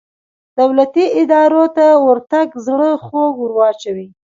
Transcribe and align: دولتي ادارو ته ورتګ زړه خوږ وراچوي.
دولتي 0.59 1.05
ادارو 1.21 1.63
ته 1.77 1.87
ورتګ 2.05 2.47
زړه 2.65 2.89
خوږ 3.05 3.33
وراچوي. 3.41 4.07